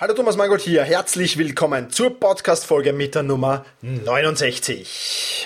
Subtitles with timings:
[0.00, 5.44] Hallo Thomas Mangold hier, herzlich willkommen zur Podcast-Folge mit der Nummer 69.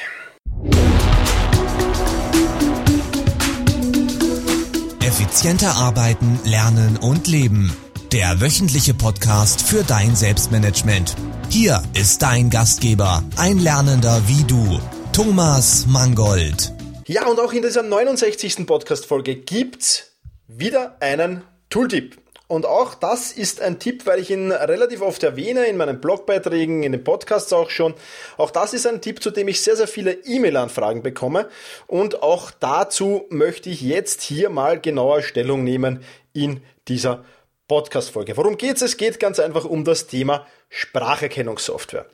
[5.02, 7.75] Effizienter arbeiten, lernen und leben.
[8.12, 11.16] Der wöchentliche Podcast für dein Selbstmanagement.
[11.48, 14.79] Hier ist dein Gastgeber, ein Lernender wie du,
[15.14, 16.75] Thomas Mangold.
[17.07, 18.66] Ja, und auch in dieser 69.
[18.66, 20.12] Podcast-Folge gibt's
[20.46, 22.21] wieder einen Tooltip.
[22.53, 26.83] Und auch das ist ein Tipp, weil ich ihn relativ oft erwähne, in meinen Blogbeiträgen,
[26.83, 27.95] in den Podcasts auch schon.
[28.37, 31.48] Auch das ist ein Tipp, zu dem ich sehr, sehr viele E-Mail-Anfragen bekomme.
[31.87, 37.25] Und auch dazu möchte ich jetzt hier mal genauer Stellung nehmen in dieser
[37.69, 38.37] Podcast-Folge.
[38.37, 38.83] Worum geht's?
[38.83, 42.05] Es geht ganz einfach um das Thema Spracherkennungssoftware.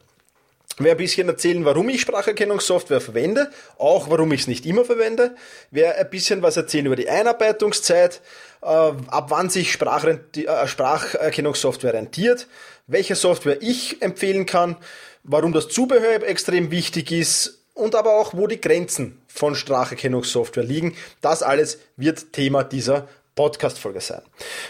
[0.78, 5.34] Werde ein bisschen erzählen, warum ich Spracherkennungssoftware verwende, auch warum ich es nicht immer verwende.
[5.70, 8.20] Werde ein bisschen was erzählen über die Einarbeitungszeit,
[8.62, 12.46] äh, ab wann sich äh, Spracherkennungssoftware rentiert,
[12.86, 14.77] welche Software ich empfehlen kann,
[15.24, 20.97] warum das Zubehör extrem wichtig ist und aber auch, wo die Grenzen von Spracherkennungssoftware liegen.
[21.20, 24.22] Das alles wird Thema dieser Podcast-Folge sein.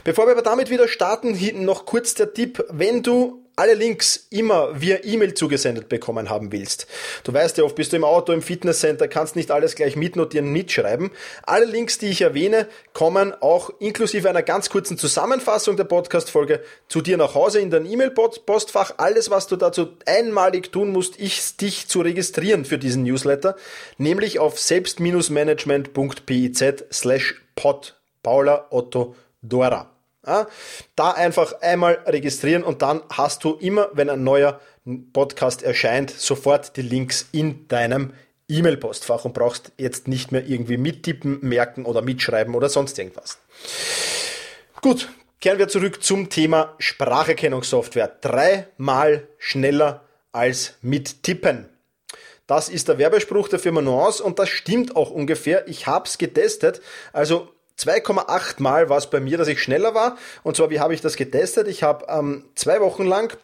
[0.05, 4.81] Bevor wir aber damit wieder starten, noch kurz der Tipp, wenn du alle Links immer
[4.81, 6.87] via E-Mail zugesendet bekommen haben willst.
[7.25, 10.53] Du weißt ja, oft bist du im Auto, im Fitnesscenter, kannst nicht alles gleich mitnotieren,
[10.53, 11.11] mitschreiben.
[11.43, 17.01] Alle Links, die ich erwähne, kommen auch inklusive einer ganz kurzen Zusammenfassung der Podcast-Folge zu
[17.01, 18.95] dir nach Hause in dein E-Mail-Postfach.
[18.99, 23.57] Alles, was du dazu einmalig tun musst, ist dich zu registrieren für diesen Newsletter,
[23.97, 29.98] nämlich auf selbst-management.piz slash pod Paula Otto Dora.
[30.97, 34.61] Da einfach einmal registrieren und dann hast du immer, wenn ein neuer
[35.13, 38.13] Podcast erscheint, sofort die Links in deinem
[38.49, 43.39] E-Mail-Postfach und brauchst jetzt nicht mehr irgendwie mittippen, merken oder mitschreiben oder sonst irgendwas.
[44.81, 48.17] Gut, kehren wir zurück zum Thema Spracherkennungssoftware.
[48.21, 51.69] Dreimal schneller als mit Tippen.
[52.47, 55.69] Das ist der Werbespruch der Firma Nuance und das stimmt auch ungefähr.
[55.69, 56.81] Ich habe es getestet.
[57.13, 60.19] Also 2,8 Mal war es bei mir, dass ich schneller war.
[60.43, 61.69] Und zwar, wie habe ich das getestet?
[61.69, 63.37] Ich habe ähm, zwei Wochen lang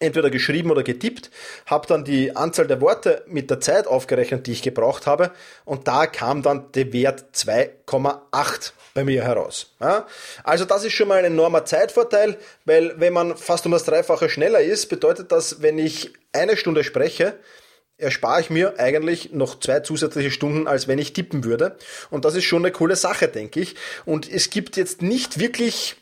[0.00, 1.30] entweder geschrieben oder getippt,
[1.66, 5.30] habe dann die Anzahl der Worte mit der Zeit aufgerechnet, die ich gebraucht habe.
[5.64, 9.74] Und da kam dann der Wert 2,8 bei mir heraus.
[9.80, 10.06] Ja?
[10.42, 14.28] Also das ist schon mal ein enormer Zeitvorteil, weil wenn man fast um das Dreifache
[14.28, 17.38] schneller ist, bedeutet das, wenn ich eine Stunde spreche,
[17.96, 21.76] erspare ich mir eigentlich noch zwei zusätzliche Stunden, als wenn ich tippen würde.
[22.10, 23.76] Und das ist schon eine coole Sache, denke ich.
[24.04, 25.96] Und es gibt jetzt nicht wirklich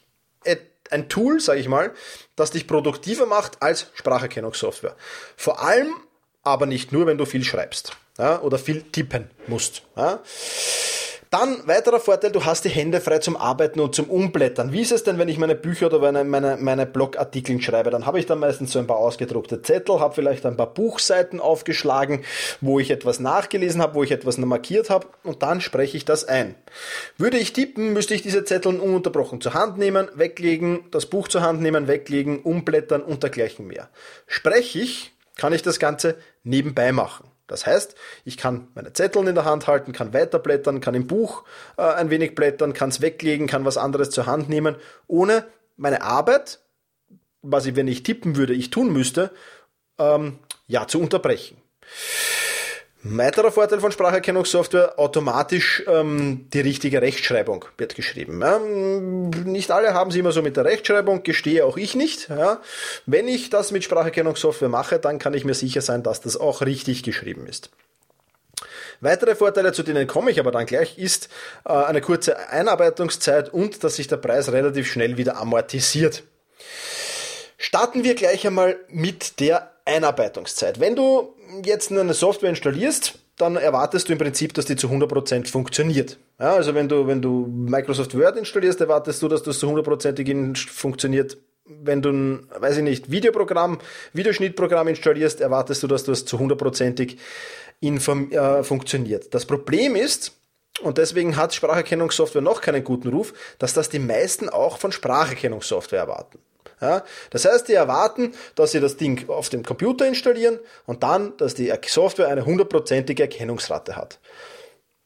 [0.90, 1.92] ein Tool, sage ich mal,
[2.36, 4.96] das dich produktiver macht als Spracherkennungssoftware.
[5.36, 5.94] Vor allem
[6.42, 9.82] aber nicht nur, wenn du viel schreibst ja, oder viel tippen musst.
[9.96, 10.22] Ja.
[11.32, 14.70] Dann weiterer Vorteil, du hast die Hände frei zum Arbeiten und zum Umblättern.
[14.74, 17.88] Wie ist es denn, wenn ich meine Bücher oder meine, meine, meine Blogartikel schreibe?
[17.88, 21.40] Dann habe ich dann meistens so ein paar ausgedruckte Zettel, habe vielleicht ein paar Buchseiten
[21.40, 22.22] aufgeschlagen,
[22.60, 26.26] wo ich etwas nachgelesen habe, wo ich etwas markiert habe und dann spreche ich das
[26.26, 26.54] ein.
[27.16, 31.40] Würde ich tippen, müsste ich diese Zettel ununterbrochen zur Hand nehmen, weglegen, das Buch zur
[31.40, 33.88] Hand nehmen, weglegen, umblättern und dergleichen mehr.
[34.26, 37.31] Spreche ich, kann ich das Ganze nebenbei machen.
[37.52, 41.44] Das heißt, ich kann meine Zettel in der Hand halten, kann weiterblättern, kann im Buch
[41.76, 44.76] äh, ein wenig blättern, kann es weglegen, kann was anderes zur Hand nehmen,
[45.06, 45.44] ohne
[45.76, 46.60] meine Arbeit,
[47.42, 49.32] was ich, wenn ich tippen würde, ich tun müsste,
[49.98, 51.58] ähm, ja, zu unterbrechen.
[53.04, 58.40] Weiterer Vorteil von Spracherkennungssoftware, automatisch ähm, die richtige Rechtschreibung wird geschrieben.
[58.42, 62.28] Ähm, nicht alle haben sie immer so mit der Rechtschreibung, gestehe auch ich nicht.
[62.28, 62.60] Ja.
[63.06, 66.60] Wenn ich das mit Spracherkennungssoftware mache, dann kann ich mir sicher sein, dass das auch
[66.60, 67.70] richtig geschrieben ist.
[69.00, 71.28] Weitere Vorteile, zu denen komme ich aber dann gleich, ist
[71.64, 76.22] äh, eine kurze Einarbeitungszeit und dass sich der Preis relativ schnell wieder amortisiert.
[77.58, 80.80] Starten wir gleich einmal mit der Einarbeitungszeit.
[80.80, 81.34] Wenn du
[81.64, 86.18] jetzt eine Software installierst, dann erwartest du im Prinzip, dass die zu 100% funktioniert.
[86.38, 90.70] Ja, also wenn du, wenn du Microsoft Word installierst, erwartest du, dass das zu 100%ig
[90.70, 91.38] funktioniert.
[91.64, 93.78] Wenn du ein, weiß ich nicht, Videoprogramm,
[94.12, 97.16] Videoschnittprogramm installierst, erwartest du, dass das zu 100%ig
[97.80, 99.32] äh, funktioniert.
[99.34, 100.32] Das Problem ist,
[100.82, 106.00] und deswegen hat Spracherkennungssoftware noch keinen guten Ruf, dass das die meisten auch von Spracherkennungssoftware
[106.00, 106.38] erwarten.
[106.82, 111.36] Ja, das heißt, die erwarten, dass sie das Ding auf dem Computer installieren und dann,
[111.36, 114.18] dass die Software eine hundertprozentige Erkennungsrate hat.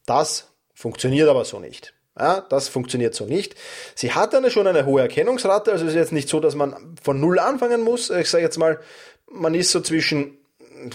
[0.07, 1.93] Das funktioniert aber so nicht.
[2.19, 3.53] Ja, das funktioniert so nicht.
[3.93, 6.95] Sie hat eine, schon eine hohe Erkennungsrate, also es ist jetzt nicht so, dass man
[7.01, 8.09] von Null anfangen muss.
[8.09, 8.79] Ich sage jetzt mal,
[9.31, 10.35] man ist so zwischen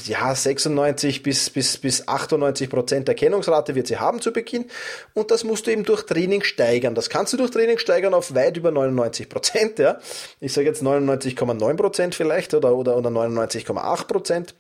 [0.05, 4.67] ja, 96 bis, bis, bis 98 Prozent Erkennungsrate wird sie haben zu Beginn
[5.15, 6.95] und das musst du eben durch Training steigern.
[6.95, 9.99] Das kannst du durch Training steigern auf weit über 99 Prozent, ja.
[10.41, 14.55] Ich sage jetzt 99,9 Prozent vielleicht oder, oder, oder 99,8 Prozent.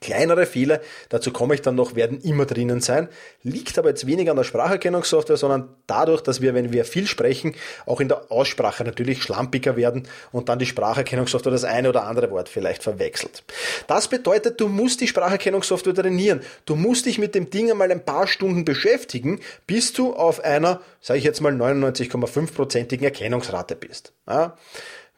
[0.00, 3.08] Kleinere Fehler, dazu komme ich dann noch, werden immer drinnen sein,
[3.42, 7.54] liegt aber jetzt weniger an der Spracherkennungssoftware, sondern dadurch, dass wir, wenn wir viel sprechen,
[7.86, 12.30] auch in der Aussprache natürlich schlampiger werden und dann die Spracherkennungssoftware das eine oder andere
[12.30, 13.42] Wort vielleicht verwechselt.
[13.86, 16.40] Das bedeutet, du musst die Spracherkennungssoftware trainieren.
[16.64, 20.80] Du musst dich mit dem Ding einmal ein paar Stunden beschäftigen, bis du auf einer,
[21.00, 24.12] sage ich jetzt mal, 99,5%igen Erkennungsrate bist.
[24.28, 24.56] Ja?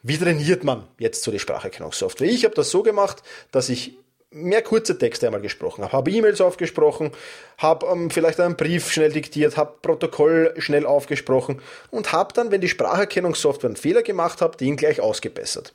[0.03, 2.27] Wie trainiert man jetzt so die Spracherkennungssoftware?
[2.27, 3.97] Ich habe das so gemacht, dass ich
[4.31, 7.11] mehr kurze Texte einmal gesprochen habe, habe E-Mails aufgesprochen,
[7.57, 11.61] habe ähm, vielleicht einen Brief schnell diktiert, habe Protokoll schnell aufgesprochen
[11.91, 15.73] und habe dann, wenn die Spracherkennungssoftware einen Fehler gemacht hat, den gleich ausgebessert.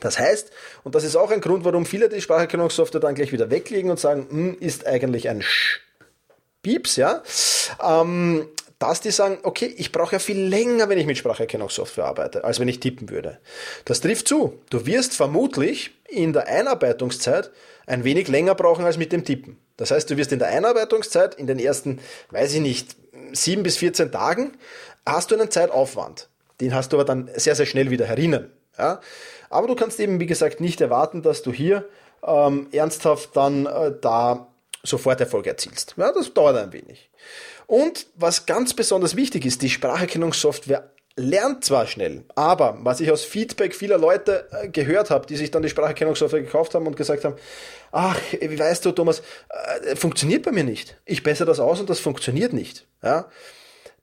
[0.00, 0.50] Das heißt,
[0.82, 4.00] und das ist auch ein Grund, warum viele die Spracherkennungssoftware dann gleich wieder weglegen und
[4.00, 5.80] sagen, hm, ist eigentlich ein Sch.
[6.62, 7.22] Pieps, ja.
[7.82, 8.48] Ähm,
[8.78, 12.58] dass die sagen, okay, ich brauche ja viel länger, wenn ich mit Spracherkennungssoftware arbeite, als
[12.60, 13.38] wenn ich tippen würde.
[13.84, 14.60] Das trifft zu.
[14.68, 17.50] Du wirst vermutlich in der Einarbeitungszeit
[17.86, 19.58] ein wenig länger brauchen als mit dem Tippen.
[19.76, 22.00] Das heißt, du wirst in der Einarbeitungszeit, in den ersten,
[22.30, 22.96] weiß ich nicht,
[23.32, 24.56] sieben bis 14 Tagen,
[25.06, 26.28] hast du einen Zeitaufwand.
[26.60, 28.50] Den hast du aber dann sehr, sehr schnell wieder herinnen.
[28.78, 29.00] Ja?
[29.50, 31.88] Aber du kannst eben, wie gesagt, nicht erwarten, dass du hier
[32.26, 34.48] ähm, ernsthaft dann äh, da
[34.82, 35.94] sofort Erfolg erzielst.
[35.96, 37.10] Ja, das dauert ein wenig.
[37.66, 43.24] Und was ganz besonders wichtig ist, die Spracherkennungssoftware lernt zwar schnell, aber was ich aus
[43.24, 47.24] Feedback vieler Leute äh, gehört habe, die sich dann die Spracherkennungssoftware gekauft haben und gesagt
[47.24, 47.36] haben,
[47.92, 49.22] ach, wie weißt du, Thomas,
[49.84, 50.96] äh, funktioniert bei mir nicht.
[51.04, 52.86] Ich bessere das aus und das funktioniert nicht.
[53.02, 53.28] Ja?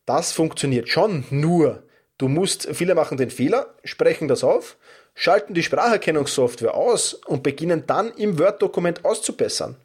[0.06, 1.84] Das funktioniert schon, nur
[2.18, 4.78] du musst, viele machen den Fehler, sprechen das auf,
[5.14, 9.76] schalten die Spracherkennungssoftware aus und beginnen dann im Word-Dokument auszubessern.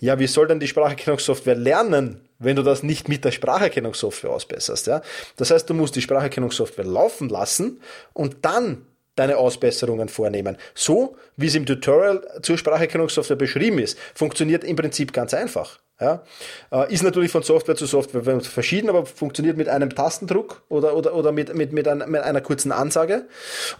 [0.00, 4.86] Ja, wie soll denn die Spracherkennungssoftware lernen, wenn du das nicht mit der Spracherkennungssoftware ausbesserst.
[4.86, 5.02] Ja?
[5.36, 7.80] Das heißt, du musst die Spracherkennungssoftware laufen lassen
[8.12, 8.86] und dann
[9.16, 10.56] deine Ausbesserungen vornehmen.
[10.74, 15.80] So, wie es im Tutorial zur Spracherkennungssoftware beschrieben ist, funktioniert im Prinzip ganz einfach.
[16.00, 16.22] Ja,
[16.70, 21.12] äh, ist natürlich von Software zu Software verschieden, aber funktioniert mit einem Tastendruck oder, oder,
[21.12, 23.26] oder mit, mit, mit, einer, mit einer kurzen Ansage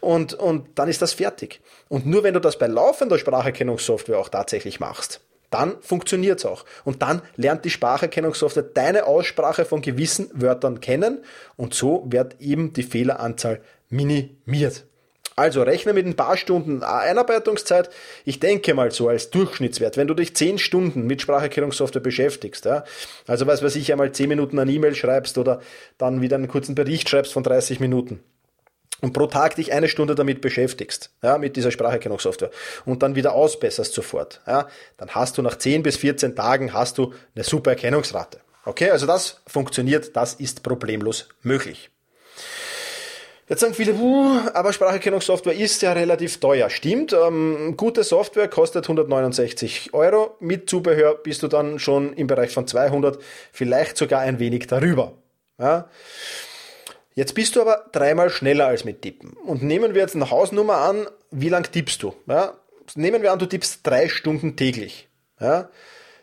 [0.00, 1.61] und, und dann ist das fertig.
[1.88, 6.65] Und nur wenn du das bei laufender Spracherkennungssoftware auch tatsächlich machst, dann funktioniert's auch.
[6.85, 11.25] Und dann lernt die Spracherkennungssoftware deine Aussprache von gewissen Wörtern kennen
[11.56, 14.85] und so wird eben die Fehleranzahl minimiert.
[15.39, 17.91] Also rechne mit ein paar Stunden Einarbeitungszeit.
[18.25, 22.83] Ich denke mal so als Durchschnittswert, wenn du dich zehn Stunden mit Spracherkennungssoftware beschäftigst, ja,
[23.29, 25.61] also was weiß ich, einmal zehn Minuten eine E-Mail schreibst oder
[25.97, 28.19] dann wieder einen kurzen Bericht schreibst von 30 Minuten,
[29.00, 32.50] und pro Tag dich eine Stunde damit beschäftigst, ja, mit dieser Spracherkennungssoftware
[32.85, 36.99] und dann wieder ausbesserst sofort, ja, dann hast du nach 10 bis 14 Tagen hast
[36.99, 38.41] du eine super Erkennungsrate.
[38.65, 41.91] Okay, also das funktioniert, das ist problemlos möglich.
[43.49, 46.69] Jetzt sagen viele, uh, aber Spracherkennungssoftware ist ja relativ teuer.
[46.69, 50.37] Stimmt, ähm, gute Software kostet 169 Euro.
[50.39, 53.19] Mit Zubehör bist du dann schon im Bereich von 200,
[53.50, 55.15] vielleicht sogar ein wenig darüber.
[55.59, 55.89] Ja.
[57.19, 59.32] Jetzt bist du aber dreimal schneller als mit Tippen.
[59.44, 62.15] Und nehmen wir jetzt eine Hausnummer an, wie lang tippst du?
[62.29, 62.56] Ja?
[62.94, 65.09] Nehmen wir an, du tippst drei Stunden täglich.
[65.41, 65.69] Ja?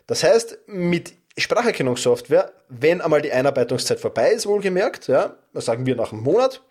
[0.06, 6.14] Das heißt, mit Spracherkennungssoftware, wenn einmal die Einarbeitungszeit vorbei ist, wohlgemerkt, ja, sagen wir nach
[6.14, 6.62] einem Monat,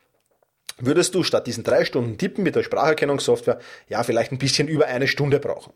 [0.79, 4.87] würdest du statt diesen drei Stunden Tippen mit der Spracherkennungssoftware ja vielleicht ein bisschen über
[4.87, 5.71] eine Stunde brauchen.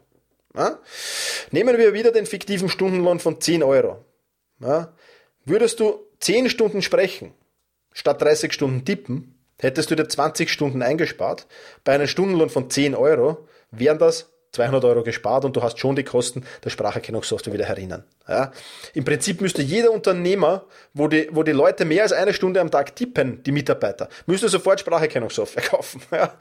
[0.56, 0.80] Ja?
[1.52, 4.04] Nehmen wir wieder den fiktiven Stundenlohn von 10 Euro.
[4.60, 4.92] Ja?
[5.46, 7.36] Würdest du 10 Stunden sprechen,
[7.94, 11.48] statt 30 Stunden tippen, hättest du dir 20 Stunden eingespart.
[11.84, 15.96] Bei einem Stundenlohn von 10 Euro wären das 200 Euro gespart und du hast schon
[15.96, 18.04] die Kosten der Spracherkennungssoftware wieder herinnen.
[18.28, 18.52] Ja.
[18.94, 22.72] Im Prinzip müsste jeder Unternehmer, wo die, wo die Leute mehr als eine Stunde am
[22.72, 26.34] Tag tippen, die Mitarbeiter, müsste sofort Spracherkennungssoftware kaufen ja.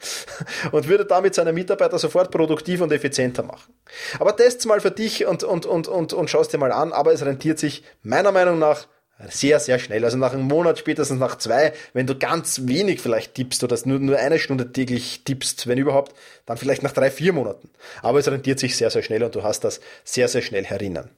[0.71, 3.73] und würde damit seine Mitarbeiter sofort produktiv und effizienter machen.
[4.19, 7.13] Aber test's mal für dich und, und, und, und, und schaust dir mal an, aber
[7.13, 8.87] es rentiert sich meiner Meinung nach
[9.27, 10.05] sehr, sehr schnell.
[10.05, 13.99] Also nach einem Monat, spätestens nach zwei, wenn du ganz wenig vielleicht tippst oder nur,
[13.99, 17.69] nur eine Stunde täglich tippst, wenn überhaupt, dann vielleicht nach drei, vier Monaten.
[18.01, 21.09] Aber es rentiert sich sehr, sehr schnell und du hast das sehr, sehr schnell herinnen.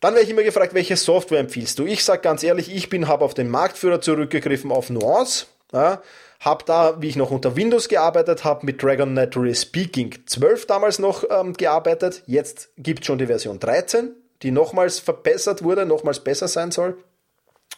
[0.00, 1.86] Dann werde ich immer gefragt, welche Software empfiehlst du?
[1.86, 5.46] Ich sage ganz ehrlich, ich bin, habe auf den Marktführer zurückgegriffen, auf Nuance.
[5.72, 6.02] Ja,
[6.40, 10.98] habe da, wie ich noch unter Windows gearbeitet habe, mit Dragon Natural Speaking 12 damals
[10.98, 12.22] noch ähm, gearbeitet.
[12.26, 16.96] Jetzt gibt schon die Version 13 die nochmals verbessert wurde, nochmals besser sein soll.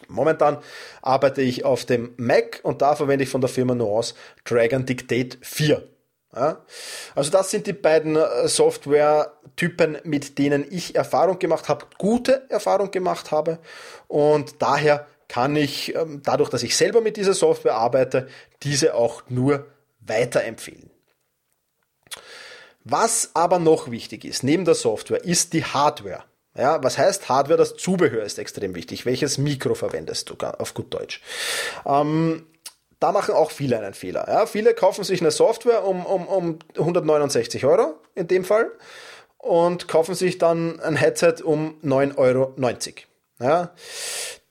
[0.07, 0.59] Momentan
[1.01, 4.13] arbeite ich auf dem Mac und da verwende ich von der Firma Nuance
[4.45, 5.83] Dragon Dictate 4.
[6.35, 6.63] Ja?
[7.15, 12.91] Also das sind die beiden äh, Software-Typen, mit denen ich Erfahrung gemacht habe, gute Erfahrung
[12.91, 13.59] gemacht habe.
[14.07, 18.27] Und daher kann ich, ähm, dadurch, dass ich selber mit dieser Software arbeite,
[18.63, 19.67] diese auch nur
[20.01, 20.89] weiterempfehlen.
[22.83, 26.23] Was aber noch wichtig ist, neben der Software, ist die Hardware.
[26.59, 27.57] Ja, was heißt Hardware?
[27.57, 29.05] Das Zubehör ist extrem wichtig.
[29.05, 31.21] Welches Mikro verwendest du auf gut Deutsch?
[31.85, 32.45] Ähm,
[32.99, 34.25] da machen auch viele einen Fehler.
[34.27, 38.71] Ja, viele kaufen sich eine Software um, um, um 169 Euro in dem Fall
[39.37, 42.53] und kaufen sich dann ein Headset um 9,90 Euro.
[43.41, 43.73] Ja,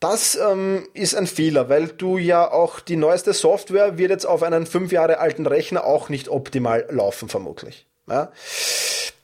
[0.00, 4.42] das ähm, ist ein Fehler, weil du ja auch die neueste Software wird jetzt auf
[4.42, 7.86] einen fünf Jahre alten Rechner auch nicht optimal laufen, vermutlich.
[8.08, 8.32] Ja.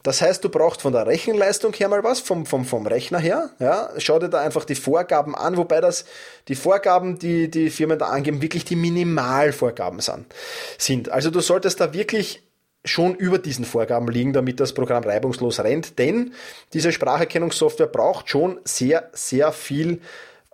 [0.04, 3.50] Das heißt, du brauchst von der Rechenleistung her mal was, vom, vom, vom Rechner her.
[3.58, 3.88] Ja.
[3.96, 6.04] Schau dir da einfach die Vorgaben an, wobei das
[6.46, 11.08] die Vorgaben, die die Firmen da angeben, wirklich die Minimalvorgaben sind.
[11.08, 12.42] Also du solltest da wirklich
[12.84, 16.34] schon über diesen Vorgaben liegen, damit das Programm reibungslos rennt, denn
[16.74, 20.02] diese Spracherkennungssoftware braucht schon sehr, sehr viel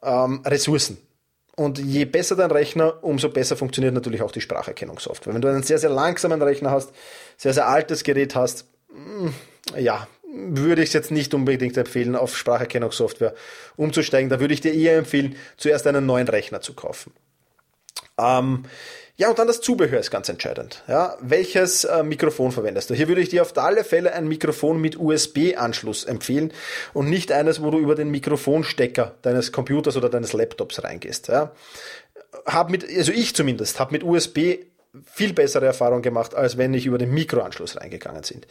[0.01, 0.99] ähm, Ressourcen.
[1.57, 5.35] Und je besser dein Rechner, umso besser funktioniert natürlich auch die Spracherkennungssoftware.
[5.35, 6.93] Wenn du einen sehr, sehr langsamen Rechner hast,
[7.37, 8.67] sehr, sehr altes Gerät hast,
[9.77, 13.35] ja, würde ich es jetzt nicht unbedingt empfehlen, auf Spracherkennungssoftware
[13.77, 14.31] umzusteigen.
[14.31, 17.13] Da würde ich dir eher empfehlen, zuerst einen neuen Rechner zu kaufen.
[18.19, 18.65] Ähm,
[19.17, 20.83] ja, und dann das Zubehör ist ganz entscheidend.
[20.89, 22.95] Ja, welches äh, Mikrofon verwendest du?
[22.95, 26.53] Hier würde ich dir auf alle Fälle ein Mikrofon mit USB-Anschluss empfehlen
[26.95, 31.29] und nicht eines, wo du über den Mikrofonstecker deines Computers oder deines Laptops reingehst.
[31.29, 31.53] Ja.
[32.47, 34.61] Hab mit, also ich zumindest, habe mit USB
[35.05, 38.47] viel bessere Erfahrung gemacht, als wenn ich über den Mikroanschluss reingegangen sind.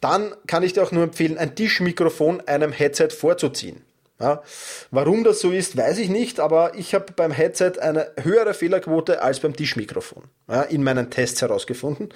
[0.00, 3.84] Dann kann ich dir auch nur empfehlen, ein Tischmikrofon einem Headset vorzuziehen.
[4.18, 4.42] Ja,
[4.90, 9.20] warum das so ist, weiß ich nicht, aber ich habe beim Headset eine höhere Fehlerquote
[9.20, 12.08] als beim Tischmikrofon ja, in meinen Tests herausgefunden.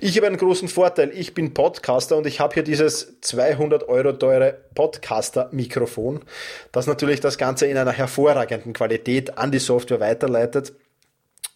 [0.00, 4.14] Ich habe einen großen Vorteil, ich bin Podcaster und ich habe hier dieses 200 Euro
[4.14, 6.24] teure Podcaster-Mikrofon,
[6.72, 10.72] das natürlich das Ganze in einer hervorragenden Qualität an die Software weiterleitet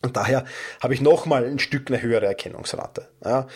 [0.03, 0.45] und daher
[0.81, 3.09] habe ich nochmal ein Stück eine höhere Erkennungsrate.
[3.25, 3.47] Ja.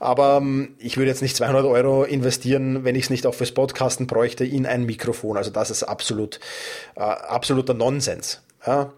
[0.00, 3.52] Aber ähm, ich würde jetzt nicht 200 Euro investieren, wenn ich es nicht auch fürs
[3.52, 5.36] Podcasten bräuchte, in ein Mikrofon.
[5.36, 6.40] Also das ist absolut
[6.96, 8.42] äh, absoluter Nonsens.
[8.66, 8.92] Ja.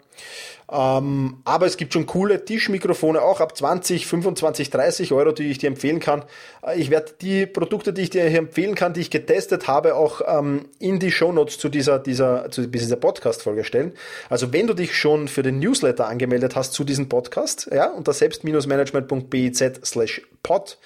[0.71, 5.59] Ähm, aber es gibt schon coole Tischmikrofone, auch ab 20, 25, 30 Euro, die ich
[5.59, 6.25] dir empfehlen kann.
[6.67, 9.95] Äh, ich werde die Produkte, die ich dir hier empfehlen kann, die ich getestet habe,
[9.95, 13.93] auch ähm, in die Shownotes zu dieser, dieser, zu dieser Podcast-Folge stellen.
[14.31, 18.13] Also wenn du dich schon für den Newsletter angemeldet hast zu diesem Podcast, ja, unter
[18.13, 20.79] selbst-management.biz slash pod,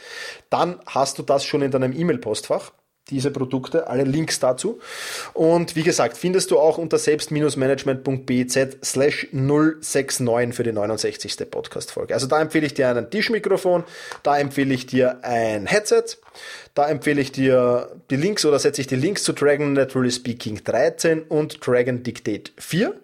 [0.51, 2.73] dann hast du das schon in deinem E-Mail-Postfach
[3.11, 4.79] diese Produkte, alle Links dazu.
[5.35, 11.51] Und wie gesagt, findest du auch unter selbst-management.bz slash 069 für die 69.
[11.51, 12.15] Podcast-Folge.
[12.15, 13.85] Also da empfehle ich dir ein Tischmikrofon,
[14.23, 16.19] da empfehle ich dir ein Headset,
[16.75, 20.63] da empfehle ich dir die Links oder setze ich die Links zu Dragon Naturally Speaking
[20.63, 22.95] 13 und Dragon Dictate 4.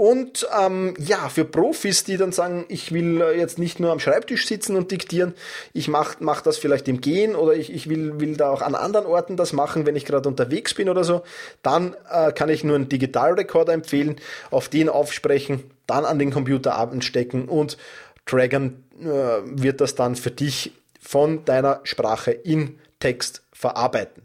[0.00, 4.00] Und ähm, ja, für Profis, die dann sagen, ich will äh, jetzt nicht nur am
[4.00, 5.34] Schreibtisch sitzen und diktieren,
[5.74, 8.74] ich mache mach das vielleicht im Gehen oder ich, ich will, will da auch an
[8.74, 11.20] anderen Orten das machen, wenn ich gerade unterwegs bin oder so,
[11.62, 14.16] dann äh, kann ich nur einen Digitalrekorder empfehlen,
[14.50, 17.76] auf den aufsprechen, dann an den Computer anstecken und
[18.24, 24.22] Dragon äh, wird das dann für dich von deiner Sprache in Text verarbeiten.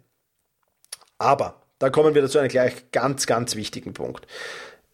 [1.18, 4.26] Aber da kommen wir zu einem gleich ganz, ganz wichtigen Punkt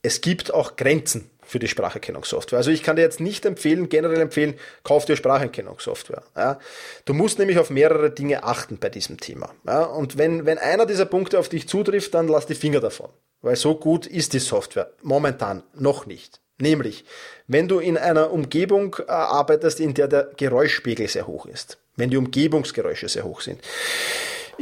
[0.03, 2.58] es gibt auch Grenzen für die Spracherkennungssoftware.
[2.58, 6.24] Also ich kann dir jetzt nicht empfehlen, generell empfehlen, kauf dir Spracherkennungssoftware.
[6.36, 6.60] Ja.
[7.05, 9.53] Du musst nämlich auf mehrere Dinge achten bei diesem Thema.
[9.65, 9.84] Ja.
[9.84, 13.10] Und wenn, wenn einer dieser Punkte auf dich zutrifft, dann lass die Finger davon.
[13.41, 16.39] Weil so gut ist die Software momentan noch nicht.
[16.58, 17.05] Nämlich,
[17.48, 22.12] wenn du in einer Umgebung äh, arbeitest, in der der Geräuschpegel sehr hoch ist, wenn
[22.12, 23.60] die Umgebungsgeräusche sehr hoch sind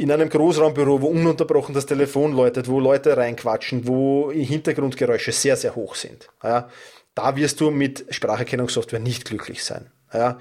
[0.00, 5.76] in einem Großraumbüro, wo ununterbrochen das Telefon läutet, wo Leute reinquatschen, wo Hintergrundgeräusche sehr, sehr
[5.76, 6.30] hoch sind.
[6.42, 6.70] Ja,
[7.14, 9.90] da wirst du mit Spracherkennungssoftware nicht glücklich sein.
[10.12, 10.38] Ja,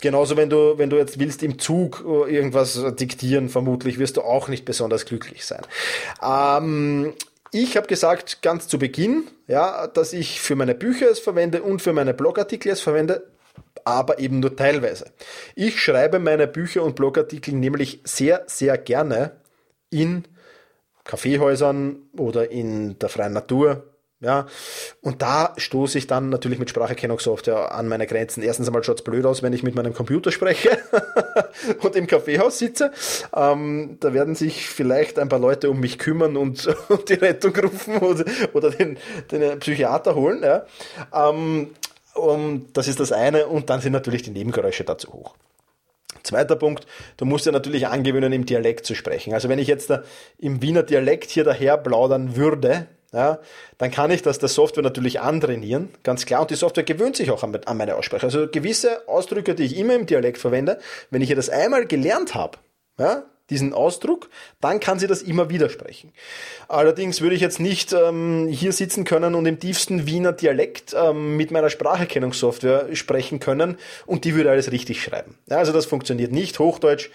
[0.00, 4.48] genauso wenn du, wenn du jetzt willst im Zug irgendwas diktieren, vermutlich wirst du auch
[4.48, 5.62] nicht besonders glücklich sein.
[6.22, 7.14] Ähm,
[7.50, 11.80] ich habe gesagt, ganz zu Beginn, ja, dass ich für meine Bücher es verwende und
[11.80, 13.26] für meine Blogartikel es verwende
[13.84, 15.06] aber eben nur teilweise.
[15.54, 19.32] Ich schreibe meine Bücher und Blogartikel nämlich sehr, sehr gerne
[19.90, 20.24] in
[21.04, 23.84] Kaffeehäusern oder in der freien Natur.
[24.22, 24.46] Ja,
[25.00, 28.44] und da stoße ich dann natürlich mit Spracherkennungssoftware an meine Grenzen.
[28.44, 30.78] Erstens einmal schaut es blöd aus, wenn ich mit meinem Computer spreche
[31.82, 32.92] und im Kaffeehaus sitze.
[33.34, 37.56] Ähm, da werden sich vielleicht ein paar Leute um mich kümmern und, und die Rettung
[37.56, 38.96] rufen oder, oder den,
[39.32, 40.40] den Psychiater holen.
[40.44, 40.66] Ja.
[41.12, 41.72] Ähm,
[42.14, 43.46] Um, das ist das eine.
[43.46, 45.34] Und dann sind natürlich die Nebengeräusche dazu hoch.
[46.22, 49.34] Zweiter Punkt, du musst ja natürlich angewöhnen, im Dialekt zu sprechen.
[49.34, 49.92] Also wenn ich jetzt
[50.38, 53.40] im Wiener Dialekt hier daher plaudern würde, ja,
[53.78, 56.42] dann kann ich das der Software natürlich antrainieren, ganz klar.
[56.42, 58.24] Und die Software gewöhnt sich auch an, an meine Aussprache.
[58.24, 60.78] Also gewisse Ausdrücke, die ich immer im Dialekt verwende,
[61.10, 62.58] wenn ich das einmal gelernt habe,
[62.98, 64.30] ja, diesen Ausdruck,
[64.60, 66.12] dann kann sie das immer wieder sprechen.
[66.68, 71.36] Allerdings würde ich jetzt nicht ähm, hier sitzen können und im tiefsten Wiener Dialekt ähm,
[71.36, 75.36] mit meiner Spracherkennungssoftware sprechen können und die würde alles richtig schreiben.
[75.48, 76.58] Ja, also das funktioniert nicht.
[76.58, 77.10] Hochdeutsch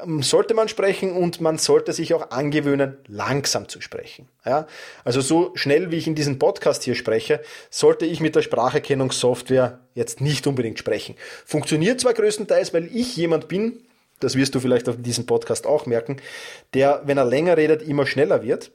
[0.00, 4.28] ähm, sollte man sprechen und man sollte sich auch angewöhnen, langsam zu sprechen.
[4.44, 4.66] Ja?
[5.04, 9.80] Also so schnell, wie ich in diesem Podcast hier spreche, sollte ich mit der Spracherkennungssoftware
[9.94, 11.16] jetzt nicht unbedingt sprechen.
[11.44, 13.82] Funktioniert zwar größtenteils, weil ich jemand bin,
[14.22, 16.16] das wirst du vielleicht auf diesem Podcast auch merken,
[16.74, 18.70] der, wenn er länger redet, immer schneller wird.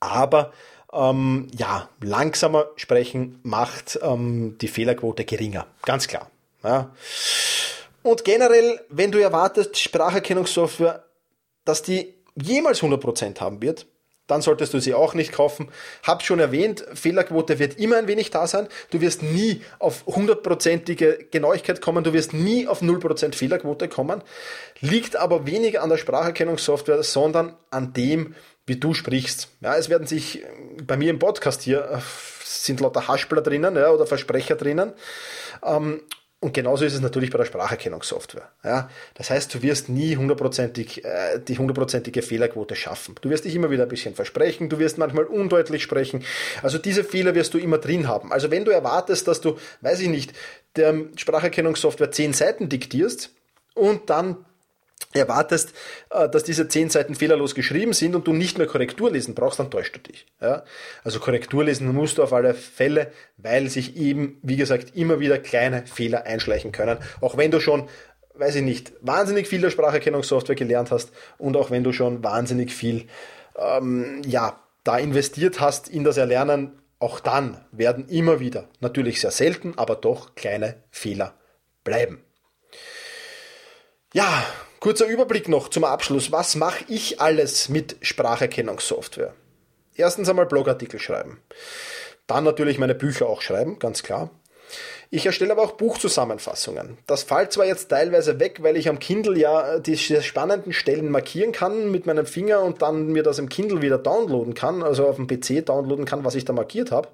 [0.00, 0.52] Aber
[0.92, 5.66] ähm, ja, langsamer sprechen macht ähm, die Fehlerquote geringer.
[5.82, 6.30] Ganz klar.
[6.62, 6.90] Ja.
[8.02, 11.04] Und generell, wenn du erwartest, Spracherkennungssoftware,
[11.64, 13.86] dass die jemals 100% haben wird,
[14.26, 15.68] dann solltest du sie auch nicht kaufen.
[16.02, 18.68] Hab schon erwähnt, Fehlerquote wird immer ein wenig da sein.
[18.90, 24.22] Du wirst nie auf hundertprozentige Genauigkeit kommen, du wirst nie auf 0% Fehlerquote kommen.
[24.80, 28.34] Liegt aber weniger an der Spracherkennungssoftware, sondern an dem,
[28.66, 29.48] wie du sprichst.
[29.60, 30.44] Ja, es werden sich
[30.82, 31.98] bei mir im Podcast hier äh,
[32.44, 34.92] sind lauter Haschbler drinnen ja, oder Versprecher drinnen.
[35.64, 36.02] Ähm,
[36.38, 38.50] und genauso ist es natürlich bei der Spracherkennungssoftware.
[38.62, 43.14] Ja, das heißt, du wirst nie hundertprozentig äh, die hundertprozentige Fehlerquote schaffen.
[43.22, 46.24] Du wirst dich immer wieder ein bisschen versprechen, du wirst manchmal undeutlich sprechen.
[46.62, 48.32] Also diese Fehler wirst du immer drin haben.
[48.32, 50.34] Also wenn du erwartest, dass du, weiß ich nicht,
[50.76, 53.30] der Spracherkennungssoftware zehn Seiten diktierst
[53.74, 54.44] und dann
[55.12, 55.72] erwartest,
[56.10, 59.58] äh, dass diese zehn Seiten fehlerlos geschrieben sind und du nicht mehr Korrektur lesen brauchst,
[59.58, 60.26] dann täuscht du dich.
[60.40, 60.64] Ja?
[61.04, 65.38] Also Korrektur lesen musst du auf alle Fälle, weil sich eben, wie gesagt, immer wieder
[65.38, 66.98] kleine Fehler einschleichen können.
[67.20, 67.88] Auch wenn du schon,
[68.34, 72.72] weiß ich nicht, wahnsinnig viel der Spracherkennungssoftware gelernt hast und auch wenn du schon wahnsinnig
[72.72, 73.06] viel,
[73.56, 79.30] ähm, ja, da investiert hast in das Erlernen, auch dann werden immer wieder, natürlich sehr
[79.30, 81.34] selten, aber doch kleine Fehler
[81.84, 82.22] bleiben.
[84.14, 84.44] Ja,
[84.86, 86.30] Kurzer Überblick noch zum Abschluss.
[86.30, 89.34] Was mache ich alles mit Spracherkennungssoftware?
[89.96, 91.40] Erstens einmal Blogartikel schreiben.
[92.28, 94.30] Dann natürlich meine Bücher auch schreiben, ganz klar.
[95.10, 96.98] Ich erstelle aber auch Buchzusammenfassungen.
[97.08, 101.50] Das fällt zwar jetzt teilweise weg, weil ich am Kindle ja die spannenden Stellen markieren
[101.50, 105.16] kann mit meinem Finger und dann mir das im Kindle wieder downloaden kann, also auf
[105.16, 107.08] dem PC downloaden kann, was ich da markiert habe.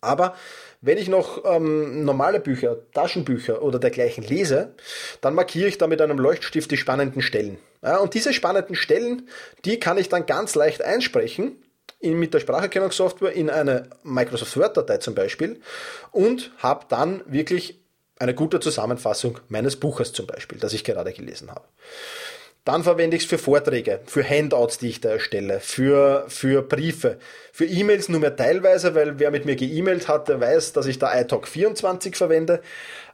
[0.00, 0.36] Aber
[0.80, 4.74] wenn ich noch ähm, normale Bücher, Taschenbücher oder dergleichen lese,
[5.20, 7.58] dann markiere ich da mit einem Leuchtstift die spannenden Stellen.
[7.82, 9.28] Ja, und diese spannenden Stellen,
[9.64, 11.62] die kann ich dann ganz leicht einsprechen
[12.00, 15.60] in, mit der Spracherkennungssoftware in eine Microsoft Word-Datei zum Beispiel
[16.12, 17.80] und habe dann wirklich
[18.18, 21.64] eine gute Zusammenfassung meines Buches zum Beispiel, das ich gerade gelesen habe.
[22.68, 27.16] Dann verwende ich es für Vorträge, für Handouts, die ich da erstelle, für, für Briefe,
[27.50, 30.98] für E-Mails nur mehr teilweise, weil wer mit mir ge-E-Mailt hat, der weiß, dass ich
[30.98, 32.60] da iTalk24 verwende.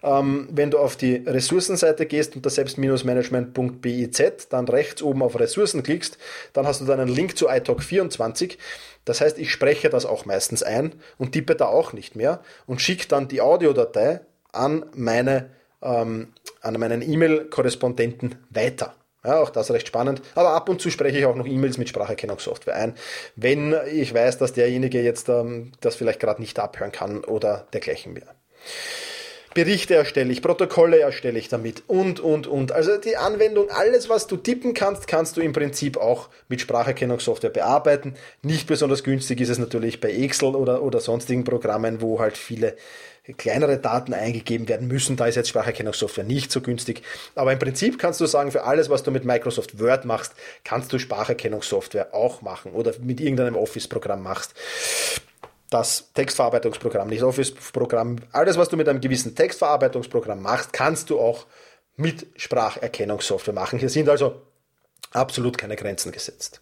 [0.02, 6.18] Ähm, wenn du auf die Ressourcenseite gehst unter selbst-management.biz, dann rechts oben auf Ressourcen klickst,
[6.52, 8.58] dann hast du dann einen Link zu iTalk24.
[9.04, 12.80] Das heißt, ich spreche das auch meistens ein und tippe da auch nicht mehr und
[12.80, 14.18] schicke dann die Audiodatei
[14.50, 18.96] an meine ähm, an meinen E-Mail-Korrespondenten weiter.
[19.24, 20.20] Ja, auch das recht spannend.
[20.34, 22.94] Aber ab und zu spreche ich auch noch E-Mails mit Spracherkennungssoftware ein,
[23.36, 28.12] wenn ich weiß, dass derjenige jetzt ähm, das vielleicht gerade nicht abhören kann oder dergleichen
[28.12, 28.34] mehr.
[29.54, 32.72] Berichte erstelle ich, Protokolle erstelle ich damit und, und, und.
[32.72, 37.50] Also die Anwendung, alles, was du tippen kannst, kannst du im Prinzip auch mit Spracherkennungssoftware
[37.50, 38.14] bearbeiten.
[38.42, 42.74] Nicht besonders günstig ist es natürlich bei Excel oder, oder sonstigen Programmen, wo halt viele
[43.32, 45.16] kleinere Daten eingegeben werden müssen.
[45.16, 47.02] Da ist jetzt Spracherkennungssoftware nicht so günstig.
[47.34, 50.92] Aber im Prinzip kannst du sagen, für alles, was du mit Microsoft Word machst, kannst
[50.92, 54.54] du Spracherkennungssoftware auch machen oder mit irgendeinem Office-Programm machst
[55.70, 61.46] das Textverarbeitungsprogramm, nicht Office-Programm, alles, was du mit einem gewissen Textverarbeitungsprogramm machst, kannst du auch
[61.96, 63.80] mit Spracherkennungssoftware machen.
[63.80, 64.42] Hier sind also
[65.10, 66.60] absolut keine Grenzen gesetzt.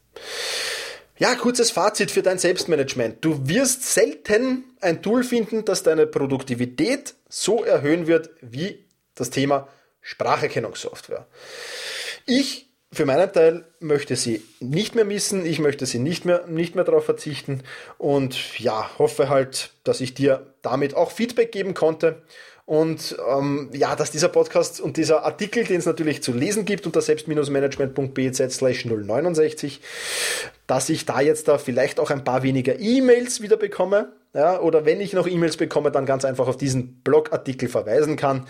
[1.23, 3.25] Ja, kurzes Fazit für dein Selbstmanagement.
[3.25, 9.69] Du wirst selten ein Tool finden, das deine Produktivität so erhöhen wird wie das Thema
[10.01, 11.29] Spracherkennungssoftware.
[12.27, 16.75] Ich für meinen Teil möchte sie nicht mehr missen, ich möchte sie nicht mehr, nicht
[16.75, 17.63] mehr darauf verzichten
[17.99, 22.21] und ja, hoffe halt, dass ich dir damit auch Feedback geben konnte
[22.65, 26.87] und ähm, ja, dass dieser Podcast und dieser Artikel, den es natürlich zu lesen gibt
[26.87, 29.81] unter selbst-management.bz slash 069,
[30.73, 34.15] dass ich da jetzt da vielleicht auch ein paar weniger E-Mails wieder bekomme.
[34.33, 38.47] ja, oder wenn ich noch E-Mails bekomme, dann ganz einfach auf diesen Blogartikel verweisen kann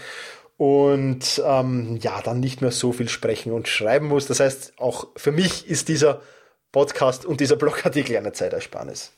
[0.56, 4.28] und ähm, ja, dann nicht mehr so viel sprechen und schreiben muss.
[4.28, 6.22] Das heißt, auch für mich ist dieser
[6.70, 9.10] Podcast und dieser Blogartikel eine Zeitersparnis.